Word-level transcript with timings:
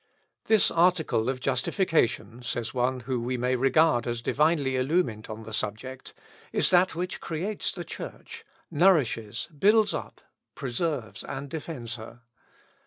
"This 0.45 0.71
article 0.71 1.29
of 1.29 1.39
justification," 1.41 2.41
says 2.41 2.73
one 2.73 3.01
whom 3.01 3.23
we 3.23 3.37
may 3.37 3.55
regard 3.55 4.07
as 4.07 4.23
divinely 4.23 4.75
illumined 4.75 5.27
on 5.29 5.43
the 5.43 5.53
subject, 5.53 6.15
"is 6.51 6.71
that 6.71 6.95
which 6.95 7.21
creates 7.21 7.71
the 7.71 7.83
Church, 7.85 8.43
nourishes, 8.71 9.47
builds 9.55 9.93
up, 9.93 10.19
preserves, 10.55 11.23
and 11.23 11.49
defends 11.51 11.97
her. 11.97 12.21